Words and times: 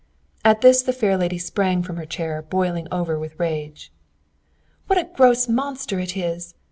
At 0.43 0.61
this 0.61 0.81
the 0.81 0.93
fair 0.93 1.15
lady 1.15 1.37
sprang 1.37 1.83
from 1.83 1.97
her 1.97 2.07
chair, 2.07 2.41
boiling 2.41 2.87
over 2.91 3.19
with 3.19 3.39
rage. 3.39 3.91
"What 4.87 4.97
a 4.97 5.03
gross 5.15 5.47
monster 5.47 5.99
it 5.99 6.17
is! 6.17 6.55